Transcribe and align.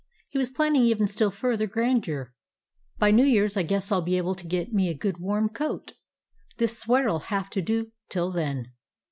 He 0.29 0.39
was 0.39 0.49
planning 0.49 0.81
even 0.81 1.05
still 1.05 1.29
fur 1.29 1.55
ther 1.55 1.67
grandeur. 1.67 2.33
"By 2.97 3.11
New 3.11 3.23
Year's 3.23 3.55
I 3.55 3.61
guess 3.61 3.91
I 3.91 3.97
'll 3.97 4.01
be 4.01 4.17
able 4.17 4.33
to 4.33 4.47
get 4.47 4.73
me 4.73 4.89
a 4.89 4.95
good 4.97 5.19
warm 5.19 5.47
coat. 5.47 5.93
This 6.57 6.79
sweater 6.79 7.11
'll 7.11 7.19
have 7.27 7.51
to 7.51 7.61
do 7.61 7.91
till 8.09 8.31
then. 8.31 8.71